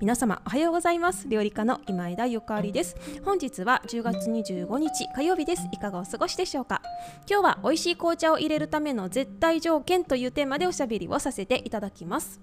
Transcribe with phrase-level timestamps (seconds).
[0.00, 1.28] 皆様おはようございます。
[1.28, 2.96] 料理家の今枝ゆかりです。
[3.24, 5.68] 本日は10月25日火曜日です。
[5.72, 6.80] いかがお過ごしでしょうか？
[7.28, 12.40] 今日は美味しい紅茶を入れるための絶対条件というテーマでおしゃべりをさせていただきます。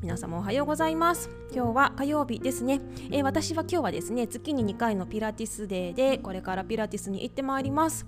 [0.00, 1.28] 皆様おはようございます。
[1.52, 2.80] 今日は火曜日ですね、
[3.10, 8.06] えー、私は今日はですね月に2回のピラティスデーでこれからピラティスに行ってまいります。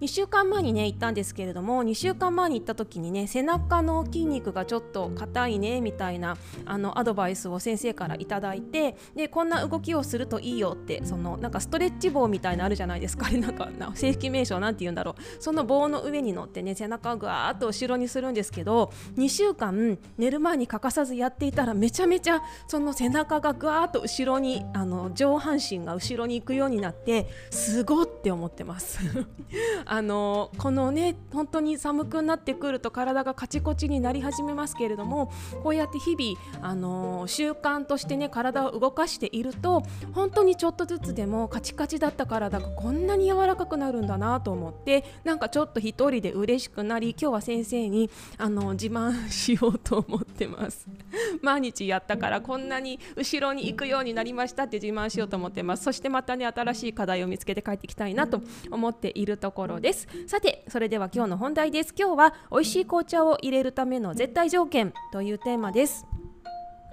[0.00, 13.26] 2週間前にね行ったんですけれども2週間前に行った時にね背中の筋肉がちょっと硬いねみたいなあのアドバイスを先生から頂いてでこんな動きをするといいよってそのなんかストレッチ棒みたいなあるじゃないですか。
[13.26, 15.42] あ れなんか正式名称なんて言うんだろう。
[15.42, 29.00] その棒の上に乗ってね背中をぐわーっと後ろにするんですけど2週間寝る前に欠かさずやっていたらめちゃめちゃその背中がぐわーっと後ろにあの上半身が後ろに行くようになってすごって思ってます。
[29.88, 50.86] あのこのね本当に寒くなってくると体がカチコチになり始めますけれどもこうやって日々あの習慣としてね体を動かしていると本当にちょっとずつでもカチカチだった体がこんなに柔らかくなるんだなと思ってなんかちょっと一人で嬉しくなり今日は先生にあの自慢しようと思ってます。
[51.42, 55.84] 毎日やったからこんなに後ろに行くようになりましたって自慢しようと思ってます。
[55.84, 60.08] そしてまたね新しい課題を見つけて帰ってきたいなと思っているところです。
[60.26, 61.94] さてそれでは今日の本題です。
[61.98, 66.06] 今日は美味しい紅茶を入れるための絶対条件というテーマです。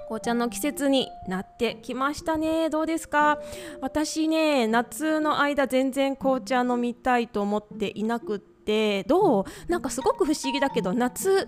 [0.07, 2.69] 紅茶の季節になってきましたね。
[2.69, 3.39] どうですか？
[3.81, 9.45] 私ね夏の間全然紅茶飲みたいと思っていなくってどう？
[9.67, 11.47] なんかすごく不思議だけど夏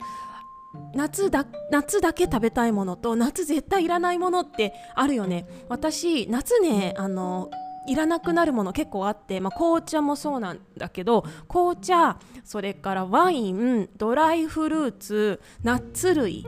[0.94, 5.48] 夏だ夏だけ食べたいものと夏絶対いらないものってあるよね。
[5.70, 7.52] 私夏ねあの
[7.88, 16.46] いらなくなるもの結構あって、まあ、紅茶もそうなんだけど紅茶それからワインドライフルーツナッツ類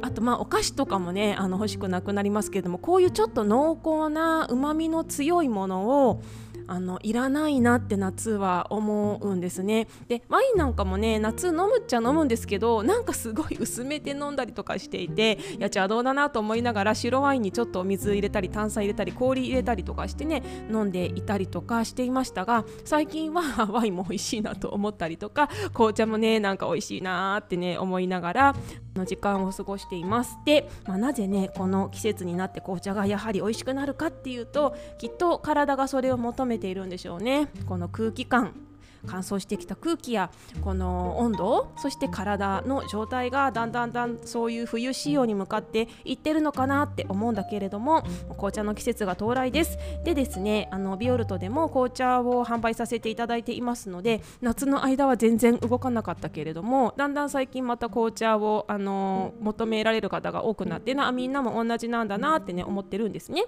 [0.00, 6.22] あとまあお菓子とかもねあの欲しくなくなりますけれどもこういうちょっと濃厚なうまみの強いものを
[6.68, 9.88] あのいらないなって夏は思うんですね。
[10.06, 23.42] でワインなんかもね夏飲むっちゃ飲むんですけどなんかすごい薄めて飲んだりとかしていていや邪道だなと思いながら白ワインにちょっとお水入れたり炭酸入れたり氷入れたりとかしてね飲んでいたりとかしていましたが最近は
[23.72, 28.54] ワインも美味しいなと思ったりとか紅茶もねなんか美味しいなってね思いながら
[28.98, 30.38] の時間を過ごしています。
[30.44, 37.48] で、まあ、なぜねこの季節になって紅茶がやはり美味しくなるかっていうときっと体がそれを求めているんでしょうね。
[37.66, 38.67] この空気感。
[39.08, 40.30] 乾燥してきた空気や
[40.62, 63.44] この温度そして体の状態がだんだんだんそういう冬仕様に向かっていってるのかなって思うんだけれども紅茶の季節が到来ですでですねあのビオルトでも紅茶を販売させていただいていますので夏の間は全然動かなかったけれどもだんだん最近また紅茶をあの求められる方が多くなってなみんなも同じなんだなってね思ってるんですね。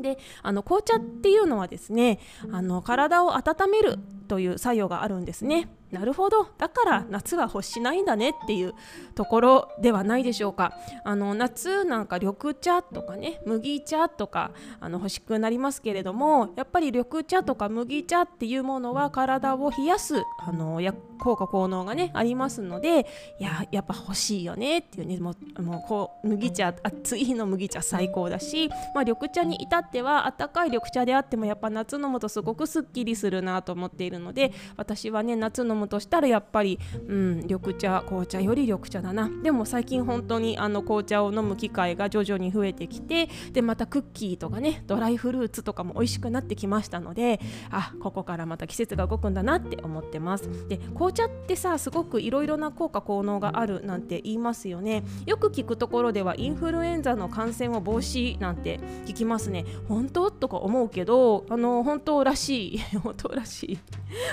[0.00, 2.18] であの紅茶っていうのはですね
[2.52, 5.68] あの体を温めるという作用があるんですね。
[5.94, 6.48] なるほど。
[6.58, 8.74] だから夏は欲しないんだねっていう
[9.14, 10.74] ところではないでしょうか。
[11.04, 14.50] あの夏なんか緑茶とかね麦茶とか
[14.80, 23.06] あの欲しくなりますけれどもやっぱり緑茶とか麦茶っていうものは体を冷やすあのや効果効能がねありますので
[23.38, 36.78] いややっぱ欲しいよねっていうねもうもうこう麦茶熱いの麦茶最高だし、まあ、緑茶に至ってはあったかい緑茶であってもやっぱ夏飲むとすごくすっきりするなと思っているので私はね夏飲むむとしたらやっぱり、
[37.08, 47.40] うん、緑茶紅茶より緑茶だなでも最近本当にあの紅茶を飲む機会が徐々に増えてきてでまたクッキーとかねドライフルーツとかも美味しくなってきましたので
[47.70, 50.68] あここからまた季節が動くんだなって思ってます。
[50.68, 55.04] で紅茶ってさすごくいろいろな効果効能があるなんて言いますよね。
[55.26, 59.64] よく聞くところではインフルエンザの感染を防止なんて聞きますね。
[59.88, 60.24] 本当？
[60.30, 63.78] とか思うけどあの本当らしい 本当らしい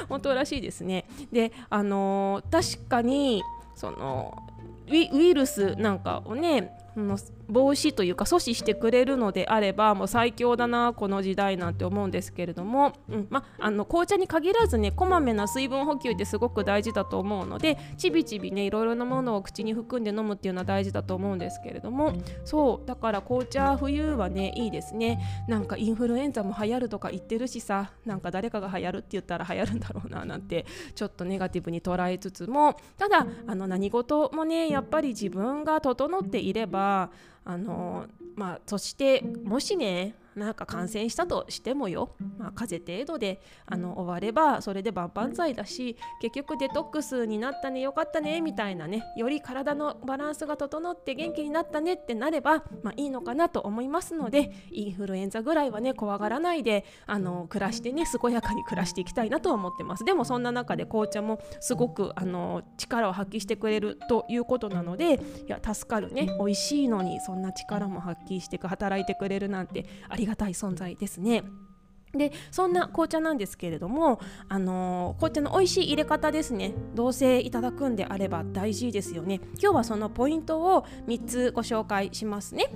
[0.09, 1.05] 本当らしいですね。
[1.31, 3.41] であの確かに
[3.75, 4.37] その
[4.87, 6.77] ウイルスなんかをね
[7.47, 22.13] 防止というか阻止してくれるのであればもう最強だなこの時代なんて思うんですけれども、うんまあの紅茶に限らずねこまめな水分補給ってすごく大事だと思うのでちびちびねいろいろなものを口に含んで飲むっていうのは大事だと思うんですけれども
[22.45, 25.19] そうだから紅茶冬はねいいですね。
[25.47, 30.65] なんかインフルエンザも流行るとか言ってるしさなんか誰かが流行るって言ったら流行るんだろうななんて
[30.95, 37.11] ちょっとネガティブに捉えつつもただあの何事もねやっぱり自分が整っていれば
[37.45, 38.05] あの
[38.35, 60.05] まあそしてもしねなんか感染したとしてもよ、まあ、風邪程度であの終わればそれで万々歳だし結局デトックスになったねよかったねみたいなねより体のバランスが整って元気になったねってなれば、まあ、いいのかなと思いますのでインフルエンザぐらいはね怖がらないであの暮らしてね健やかに暮らしていきたいなと思ってます。
[60.05, 71.43] でもそんな中で紅茶もすごくあの力を発揮してくれるということなのでいや助かるね美味しいのにそんな力も発揮して働いてくれるなんてありりがたい存在ですね。
[72.13, 74.19] でそんな紅茶なんですけれども、
[74.49, 76.73] あのー、紅茶の美味しい入れ方ですね。
[76.93, 79.39] どうせいただくんであれば大事ですよね。
[79.61, 82.69] 今日はそのポイントを3つご紹介しますね。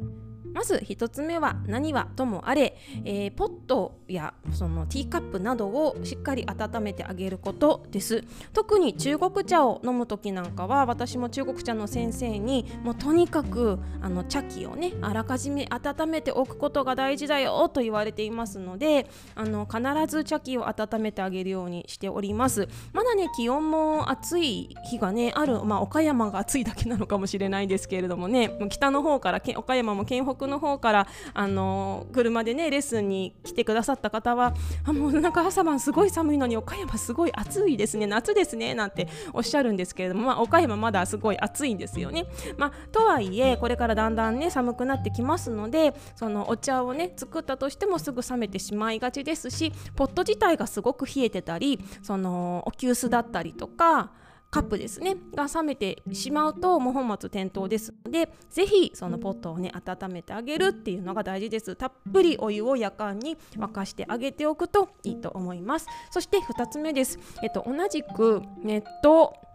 [0.55, 8.23] まず1つ目は何はともあれ、えー、ポットやそのティーカップなどをしっかり温めてあげることです。
[8.53, 22.69] 特に中国茶を飲む時なんかは私も中国茶の先生にもうとにかくあの茶器をねあらかじめ温めておくことが大事だよと言われていますのであの必ず茶器を温めてあげるようにしております。
[22.93, 34.53] まだね気温も暑い日がねあるまあ岡山が暑いだけなのかもしれないですけれどもね北の方から岡山も県北の方からあの車でねレッスンに来てくださった方は
[34.83, 42.25] あもうなんか朝晩すごい寒いのに岡山すごい暑いですね夏ですねなんておっしゃるんですけれども、まあ、岡山まだすごい暑いんですよね。
[42.57, 54.11] まあ、とはいえこれからだんだんね寒くなってきますのでそのお茶をね作ったとしてもすぐ冷めてしまいがちですしポット自体がすごく冷えてたりそのお急須だったりとか
[54.55, 55.17] カップですね。
[55.35, 57.93] が冷めてしまうともう本末転倒です。
[58.05, 61.75] のでぜひそのポットをね温めてあげるっていうのが大事です。
[61.75, 65.87] たっぷりお湯を夜間に沸かしてあげておくといいと思います。
[66.09, 67.19] そして2つ目です。
[67.43, 69.09] えっと同じく熱湯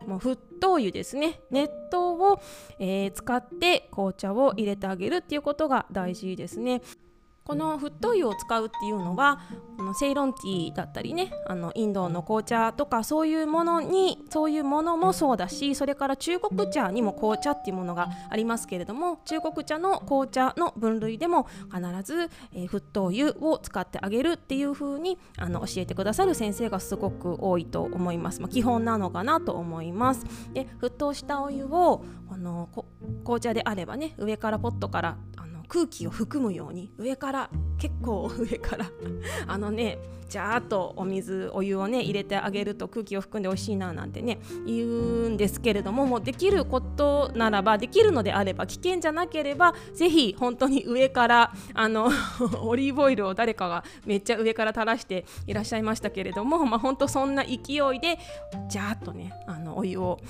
[0.07, 1.41] もう沸騰湯ですね。
[1.51, 2.39] 熱湯を、
[2.79, 6.83] えー、使って紅茶を入れてあげるっていうことが大事ですね。
[7.51, 9.41] この沸騰湯を使うっていうのは
[9.77, 30.25] このセイロンティーだったりねあのインドの紅茶とかそういうものにそういうものもそうだしそれから中国茶にも紅茶っていうものがありますけれども中国茶の紅茶の分類でも必ず、えー、沸騰湯を使ってあげるっていう風にあの教えてくださる先生がすごく多いと思います、まあ、基本なのかなと思います。
[30.53, 32.69] で沸騰したお湯をあの
[33.25, 35.17] 紅茶であればね上からポットから
[35.71, 38.91] 空気を含むように上から結構 上から
[39.47, 52.11] あのねジャーっとお水お湯をね入れてあげると空気を含んで美味しいななんてね言うんですけれどももうできることならばできるのであれば危険じゃなければぜひ本当に上からあの
[52.63, 57.57] オリーブオイルを誰かがめっちゃ上から垂らしていらっしゃいましたけれども、まあ、本当そんな勢い
[58.01, 58.19] で
[58.69, 60.21] ジャーっとねあのお湯を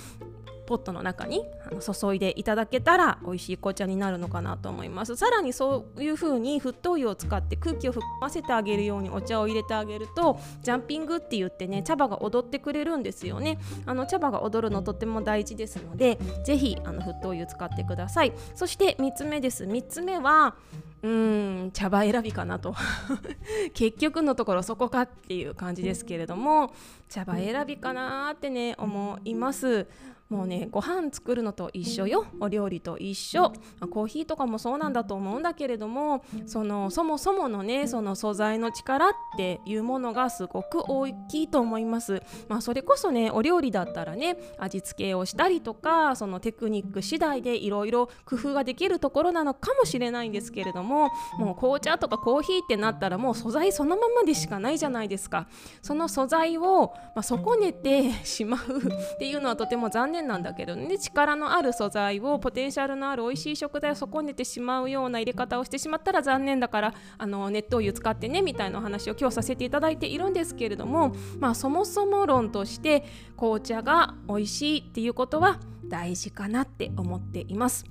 [0.70, 1.42] ポットの中に
[1.80, 5.16] 注いでいただけたら美味しい紅茶になるのかなと思います。
[5.16, 13.58] さらにそういう風に沸騰湯を使って空気を含ませてあげるようにお茶を入れてあげるとジャンピングって言ってね茶葉が踊ってくれるんですよね。
[13.84, 18.32] あの茶葉が踊るのとっても大事ですのでぜひ沸騰湯使ってください。
[18.54, 19.64] そして3つ目です。
[19.64, 20.54] 3つ目は
[21.02, 22.76] うん茶葉選びかなと。
[23.74, 26.72] 結局のところそこかっていう感じですけれども
[27.08, 29.88] 茶葉選びかなってね思います。
[30.30, 32.26] もうねご飯作るのと一緒よ。
[32.40, 55.48] お料理と一緒、まあ、コーヒーとかもそうなんだと思うんだけれどもそのそもそものねその素材の力っていうものがすごく大きいと思います、まあ、それこそねお料理だったらね味付けをしたりとかそのテクニック次第でいろいろ工夫ができるところなのかもしれないんですけれどももう紅茶とかコーヒーってなったらもう素材そのままでしかないじゃないですか。
[55.82, 73.04] その素材を、まあ、損ねてしまうっていうのはとても残念なんだけどね力のある素材をポテンシャルのある美味しい食材を損ねてしまうような入れ方をしてしまったら残念だからあの熱湯湯使ってねみたいなお話を今日させていただいているんですけれどもまあそもそも論として
[73.36, 77.84] 紅茶が美味しいっていうことは大事かなって思っています。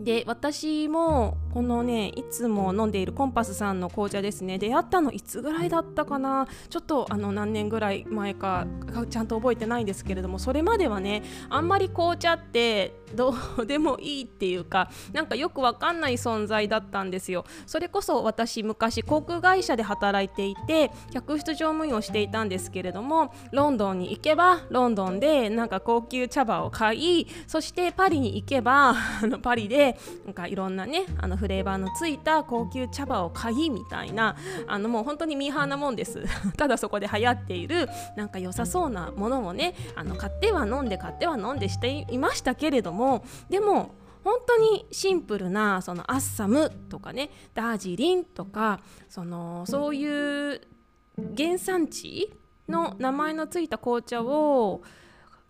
[0.00, 4.58] で私もこのねいつも飲んでいるコンパスさんの紅茶ですね。
[4.58, 6.48] 出会ったのいつぐらいだったかな？
[6.68, 8.66] ちょっとあの何年ぐらい前か
[9.08, 17.44] ちゃんと覚えてないんですけれどもそれまではねあんまり紅茶ってどうでもいいっていうかなんかよくわかんない存在だったんですよ。
[17.66, 34.34] それこそ私昔航空会社で働いていて客室乗務員をしていたんですけれどもロンドンに行けばロンドンでなんか高級茶葉を買いそしてパリに行けばあのパリでなんかいろんなねあのフレーバーのついた高級茶葉を買いみたいな
[34.66, 36.24] あのもう本当にミーハーなもんです。
[36.56, 37.86] ただそこで流行っている
[38.16, 50.62] なんか良さそうなものをねあの買っては飲んで買っては飲んでしていましたけれどもでも本当にシンプルなそのアッサムとかねダージリンとかそのそういう
[51.36, 52.32] 原産地
[52.70, 54.82] の名前のついた紅茶を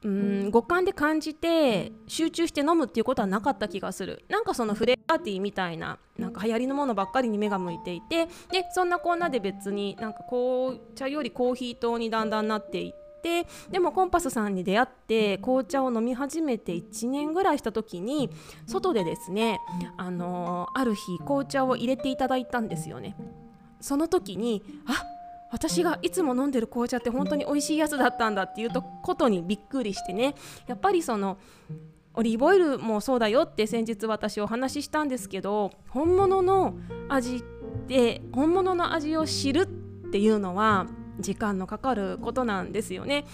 [0.05, 0.51] うん。
[0.51, 4.25] 五感で感じて集中して飲むっていうことはなかった気がする。
[4.29, 12.93] なんかそのフレーバーティーみたいななんか流行りのものばっかりに目が向いていてでそんなこんなで別になんか紅茶よりコーヒー糖にだんだんなっていっ
[13.23, 18.31] てでもコンパスさんに出会って紅茶を飲み始めて1年ぐらいした時に
[18.67, 19.61] 外でですね
[19.97, 23.17] あのー、ある日紅茶を入れていただいたんですよね。
[23.81, 25.14] その時にあ
[25.55, 30.35] 私がいつも飲んでる紅茶って本当に美味しいやつだったんだっていうことにびっくりしてね。
[30.67, 31.39] やっぱりその
[32.15, 36.75] オリーブオイルもそうだよって先日私お話ししたんですけど本物の
[37.09, 37.43] 味っ
[37.87, 39.61] て本物の味を知る
[40.09, 40.89] っていうのは
[41.21, 43.25] 時間のかかることなんですよね。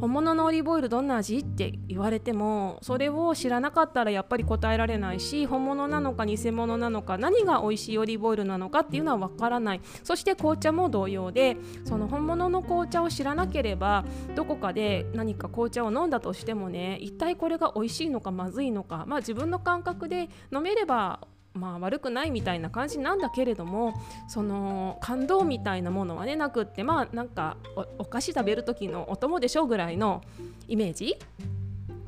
[0.00, 1.38] 本物のオリーブオイルどんな味？
[1.38, 9.80] って言われてもそれを知らなかったらやっぱり答えられないし本物なのか偽物なのか何が美味しいオリーブオイルなのかっていうのはわからない。
[10.02, 21.20] そして紅茶も同様でその本物の紅茶を知らなければどこかで何か紅茶を飲んだとしてもね一体これが美味しいのかまずいのかまあ自分の感覚で飲めれば
[21.54, 23.94] まあ、悪くないみたいな感じなんだけれども
[24.28, 27.56] その感動みたいなものはねなくってまあなんか
[27.98, 30.22] お菓子食べる時のお供でしょぐらいの
[30.66, 31.16] イメージ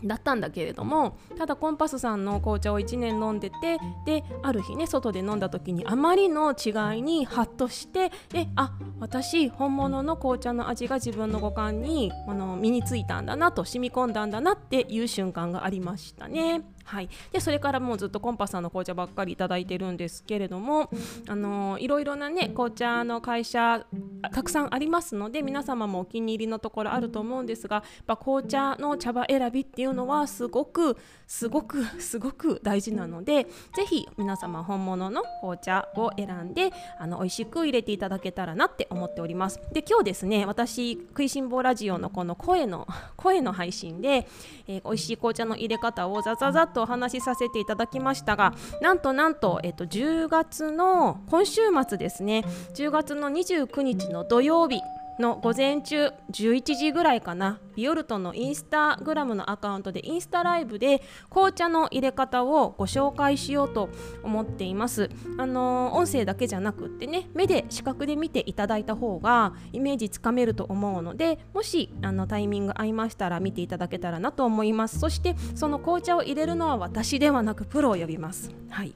[0.05, 16.63] だったんだけれどもただコンパスさんの紅茶を1年飲んでてである日ね外で飲んだ時にあまりの違いにハッとしてであ私本物の紅茶の味が自分の五感にあの身についたんだなと染み込んだんだなっていう瞬間がありましたね。
[16.87, 20.91] はい、でそれからもうずっとコンパスさんの紅茶ばっかり頂いてるんですけれども
[21.29, 23.87] あのいろいろなね紅茶の会社
[24.33, 39.61] たくさんありますので皆様もお気に入りのところあると思うんですがや紅茶の茶葉選びっていうのはすごくすごくすごく大事なのでぜひ皆様本物の紅茶を選んであの美味しく入れていただけたらなって思っております。
[39.73, 44.27] で今日ですね私食いしん坊ラジオのこの声の声の配信で、
[44.69, 54.81] えー、美味しい紅茶の入れ方をザザザッとお話しさせていただきましたがなんとなんと、えっ、と10月の今週末ですね10月の29日の土曜日
[55.19, 63.91] の午前中11時ぐらいかなビオルトのインスタグラムのアカウントでインスタライブで紅茶の入れ方をご紹介しようと
[64.23, 65.11] 思っています。
[65.39, 74.99] あの音声だけじゃなくってね目で視覚で見ていただいた方がイメージつかめると思うのでもしあのタイミング合いましたら見ていただけたらなと思います。
[74.99, 78.51] そしてその紅茶を入れるのは私ではなくプロを呼びます。
[78.71, 78.95] はい。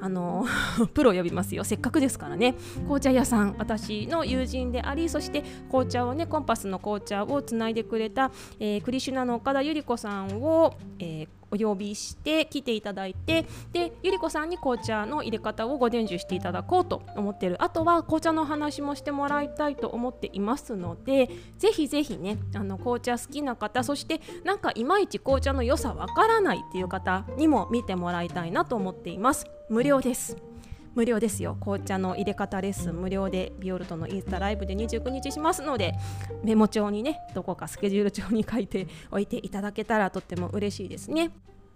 [0.00, 0.46] あの
[0.94, 1.64] プロを呼びますよ。
[1.64, 2.54] せっかくですからね。
[2.82, 17.62] 紅茶屋さん私の友人でありそして紅茶をねコンパスの紅茶をつないでくれれた、えー、クリシュナの岡田百合子さんを、えー、お呼びして来ていただいてでゆり子さんに紅茶の入れ方をご伝授していただこうと思ってる。
[17.62, 21.28] あとは紅茶の話もしてもらいたいと思っていますので
[21.58, 29.46] ぜひぜひねあの紅茶好きな方そしてなんかいまいち紅茶の良さわからないっていう方にも見てもらいたいなと思っています。
[29.68, 30.51] 無料です。
[30.94, 35.94] 無料ですよ紅茶の入れ方レッスン無料でビオルトのインスタライブで29日しますので
[36.42, 41.30] メモ帳にねどこかスケジュール帳に書いておいていただけたらとっても嬉しいですね。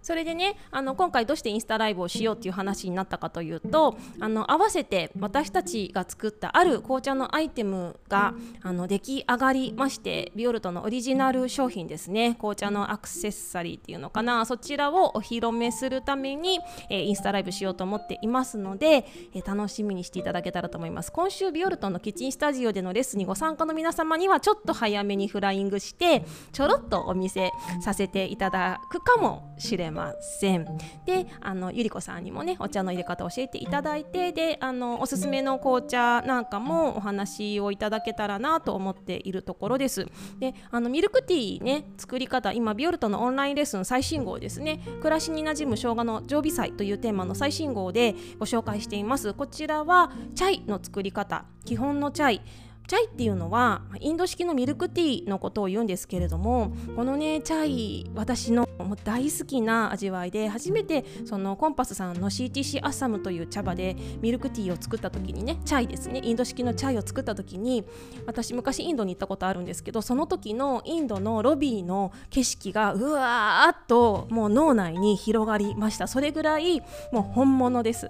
[0.07, 12.35] それでねあの今回どうしてインスタライブをしようっていう話になったかというとあの合わせて私たちが作ったある紅茶のアイテムがあの出来上がりましてビオルトのオリジナル商品ですね。
[12.35, 14.45] 紅茶のアクセサリーっていうのかな。
[14.45, 21.11] そちらをお披露目するために、えー、インスタライブしようと思っていますので、えー、楽しみにしていただけたらと思います。
[21.11, 26.23] 今週ビオルトのキッチンスタジオでのレッスンにご参加の皆様にはちょっと早めにフライングして
[26.53, 29.96] ちょろっとお見せさせていただくかもしれません。
[29.97, 30.65] ません。
[31.05, 40.05] であのゆり子さんにもねお茶の入れ方を教えていただいてであのおすすめの紅茶なんかもお話をいただけたらなと思っているところです。
[40.39, 44.79] であのミルクティーね作り方今ビオルトのオンラインレッスン最新号ですね。
[45.01, 49.33] 暮らしに馴染む生姜の常備菜というテーマの最新号でご紹介しています。
[49.33, 51.45] こちらはチャイの作り方。
[51.65, 52.41] 基本のチャイ。
[52.87, 58.67] チャイっていうのはインド式のミルクティーのことを言うんですけれどもこのねチャイ私の
[59.03, 67.83] 大好きな味わいで初めてそのコンパスさんの CTC アッサムという茶葉でミルクティーを作った時にねチャイですねインド式のチャイを作った時に
[68.25, 76.07] 私昔インドに行ったことあるんですけどその時のインドのロビーの景色がうわーっともう脳内に広がりました。
[76.07, 76.79] それぐらい
[77.11, 78.09] もう本物です。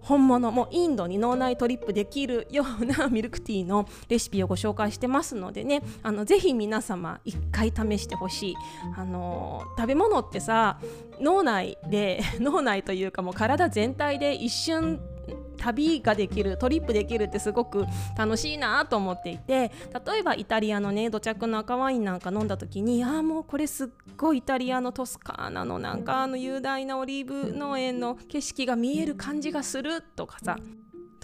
[0.00, 5.82] 本物もインドに脳内トリップできるようなミルクティーのレシピをご紹介してますのでね。
[6.02, 8.54] あのぜひ皆様一回試してほしい。
[8.96, 10.78] あの食べ物ってさ
[11.20, 15.00] 脳内で脳内というかもう体全体で一瞬
[15.54, 19.70] 旅ができるトリップできるってすごく楽しいなと思っていて
[20.06, 30.58] 例えばイタリアのね土着の赤ワインなんか飲んだ時にああもうこれすっごいイタリアのトスカーナのなんかあの雄大なオリーブ農園の景色が見える感じがするとかさ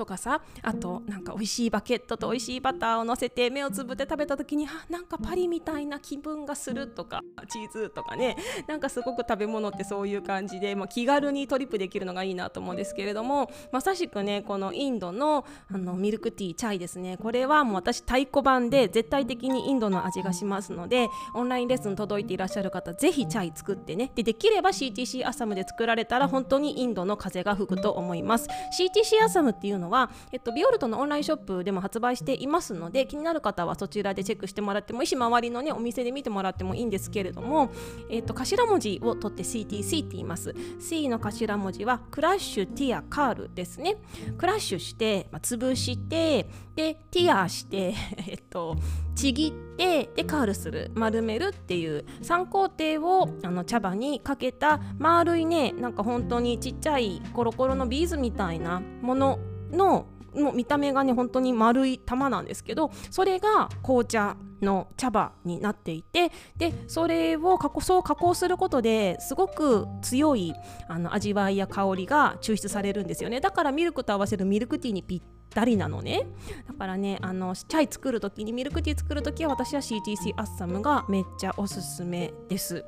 [0.00, 8.38] とかさあとなんか美味しいバケットと美味しいバターを乗せて目をつぶって食べた時にあなんかパリみたいな気分がするとかチーズとかね。
[8.66, 17.18] なんかすごく食べ物ってそういう感じで、まあ、気軽にトリップできるのがいいなと思うんですけれどもまさしくねこのインドのあのミルクティーチャイですね。
[17.18, 24.12] これはもう私太鼓判で絶対的にインドの味がしますのでオンラインレッスン届いていらっしゃる方ぜひチャイ作ってね。
[24.14, 28.48] でできれば CTC アサムで作られたら本当にインドの風が吹くと思います。
[28.78, 37.70] CTC アサムっていうのは、えっと、ビオルトのオンラインショップでも発売していますので気になる方はそちらでチェックしてもらってもいいし周りのねお店で見てもらってもいいんですけれども、
[38.08, 40.54] えっと、頭文字を取って CTC って言います。
[40.78, 43.96] C の頭文字はクラッシュティアカールですね。
[44.38, 47.94] クラッシュして、まあ、潰してでティアして
[48.28, 48.76] えっと
[49.14, 50.90] ちぎってでカールする。
[50.94, 59.38] 丸めるっていう3工程をあの茶葉にかけた丸いねなんか本当にちっちゃいコロコロのビーズみたいなもの
[59.72, 70.54] のもう見た目がね本当に丸い玉なんですけどそれが紅茶の茶葉になっていてでそれを加工そう加工することですごく強い
[70.88, 73.40] あの味わいや香りが抽出されるんですよね。
[73.40, 76.26] だからミルクと合わせるミルクティーにぴったりなのね。
[76.66, 82.84] だからねあのチャイ作る時にミルクティー作る時は私は CTC アッサムがめっちゃおすすめです。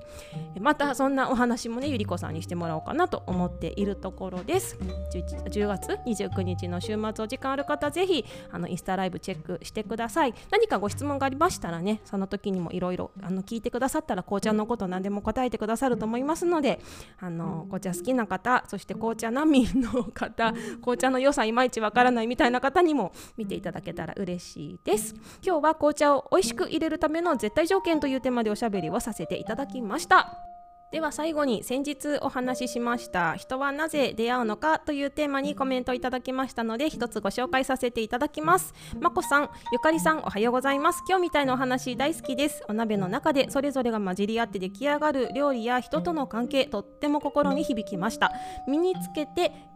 [0.60, 4.76] またそんなお話もねゆり子さんにしてもらおうかなと思っているところです。
[5.12, 10.34] 10, 10月29日の週末お時間ある方ぜひあのインスタライブチェックしてください。
[10.50, 13.10] 何かご質問がありましたらねその時にもいろいろ
[13.46, 16.80] 聞いてくださったら紅茶のこと何でも答えてくださると思いますので
[17.18, 25.14] あの紅茶好きな方そして紅茶難民の方紅茶の良さいまいちわからないみたいな方にも見ていただけたら嬉しいです。
[25.44, 30.52] 今日は紅茶を美味しく入れるための絶対条件というテーマでおしゃべりをさせていただきました。
[30.92, 38.74] では最後に先日お話ししました人はなぜ出会うのかというテーマにコメントいただきましたので一つご紹介させていただきます。
[39.00, 41.02] まこさんゆかりさんおはようございます。
[41.08, 42.62] 今日みたいなお話大好きです。
[42.68, 48.30] お鍋の中でそれぞれが混じり合って出来上がる料理や人との関係とっても心に響きました。
[48.68, 49.71] 身につけて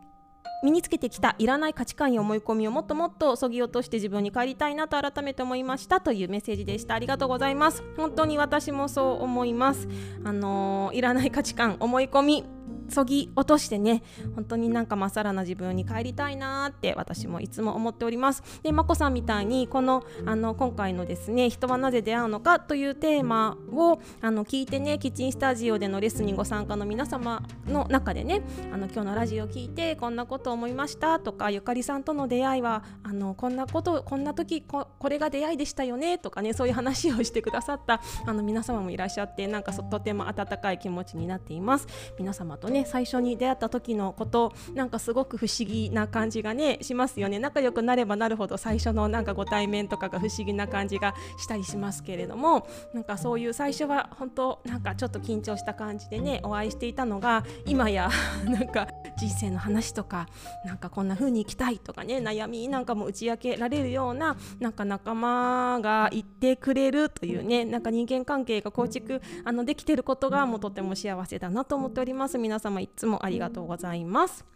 [0.62, 6.94] 身につけてきたいらない価値観や思い込みをもっともっとそぎ落として自分に帰りたいなと改めて思いましたというメッセージでした。
[6.94, 7.82] ありがとうございます。
[7.96, 9.88] 本当に私もそう思います。
[10.24, 12.55] あのー、いらない価値観思い込み。
[12.88, 14.02] そぎ落としてね
[14.35, 18.42] 本当になんかまっさらな自分に帰りたいなって私もいつも思っております。
[18.62, 41.87] でまこさんみたいにこのあの今回のですね人はなぜ出会うのかというテーマをあの聞いてねキッチンスタジオでのレッスンにご参加の皆様の中でねあの今日のラジオを聞いてこんなこと思いましたとかゆかりさんとの出会いはあのこんなことこんな時ここれが出会いでしたよねとかねそういう話をしてくださったあの皆様もいらっしゃってなんかとても温かい気持ちになっています。
[42.18, 47.38] 皆様とね最初に出会った時のことなんかすごく不思議な感じがねしますよね。
[47.38, 58.10] 仲良くなればなるほど最初のなんかご対面とかが不思議な感じがしたりしますけれどもなんかそういう最初は本当なんかちょっと緊張した感じでねお会いしていたのが今や
[58.44, 60.28] なんか人生の話とか
[60.64, 72.38] なんかこんな風に生きたいとかね悩みなんかも打ち明けられるようななんか仲間が言ってくれるというねなんか人間関係が構築あのできてることがもうとても幸せだなと思っております。
[72.46, 74.55] 皆様いつもありがとうございます。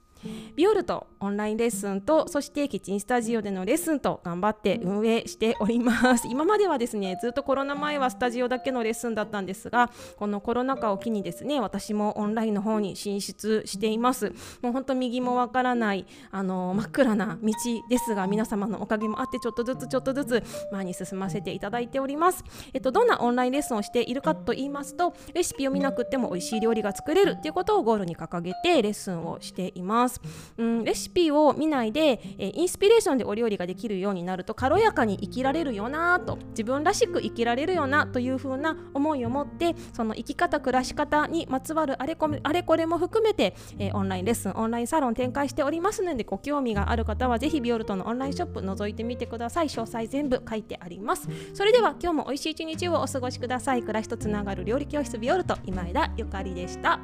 [0.57, 6.27] ビオルトオンラインレッスンとそしてキッチンスタジオでのレッスンと頑張って運営しております。
[6.31, 14.33] 今まではですねずっとコロナ前はスタジオだけのレッスンだったんですがこのコロナ禍を機にですね私もオンラインの方に進出しています。
[14.63, 17.53] もう本当右もわからないあの真っ暗な道
[17.89, 22.45] ですが皆様のおかげもあってちょっとずつちょっとずつ前に進ませていただいております。
[22.73, 30.10] えっとどんなオンラインレッスンをしているかと言いますとレシピを見なくても美味しい料理が作れるっていうことをゴールに掲げてレッスンをしています、
[30.59, 49.69] うん、レシピを見ないで、えー、インスピレーションでお料理ができるようになると軽やかに生きられるよなと自分らしく生きられるよなというふうな思いを持ってその生き方暮らし方にまつわるあれこあれこれも含めて、えー、オンラインレッスンオンラインサロン展開しておりますのでご興味がある方はぜひビオルトのオンラインショップ覗いてみてください。
[49.69, 51.29] 詳細全部書いてあります。
[51.55, 53.83] それでは今日も美味しい一日をお過ごしください。
[53.83, 57.01] 暮らしとつながる料理教室ビオルト今枝ゆかりでした。